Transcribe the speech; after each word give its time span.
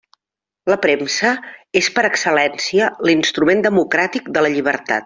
La 0.71 0.77
premsa 0.85 1.33
és, 1.81 1.91
per 1.99 2.05
excel·lència, 2.11 2.89
l'instrument 3.11 3.65
democràtic 3.71 4.37
de 4.39 4.45
la 4.49 4.53
llibertat. 4.59 4.99